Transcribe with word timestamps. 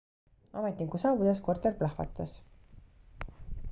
ametniku 0.61 1.01
saabudes 1.03 1.43
korter 1.51 1.79
plahvatas 1.83 2.37